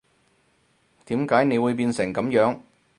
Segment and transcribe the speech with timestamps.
[1.05, 2.61] 點解你會變成噉樣